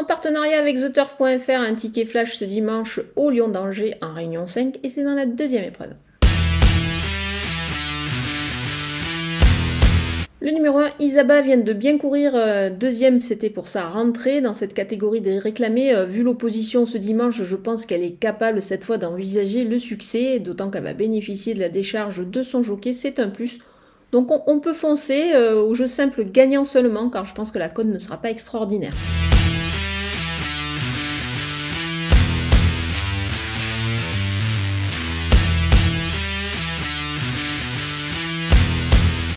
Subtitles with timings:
[0.00, 4.78] En partenariat avec TheTurf.fr, un ticket flash ce dimanche au Lyon d'Angers en Réunion 5
[4.82, 5.90] et c'est dans la deuxième épreuve.
[10.40, 12.32] Le numéro 1, Isaba, vient de bien courir.
[12.34, 15.94] Euh, deuxième, c'était pour sa rentrée dans cette catégorie des réclamés.
[15.94, 20.38] Euh, vu l'opposition ce dimanche, je pense qu'elle est capable cette fois d'envisager le succès,
[20.38, 22.94] d'autant qu'elle va bénéficier de la décharge de son jockey.
[22.94, 23.58] C'est un plus.
[24.12, 27.68] Donc on, peut foncer euh, au jeu simple gagnant seulement, car je pense que la
[27.68, 28.94] cote ne sera pas extraordinaire.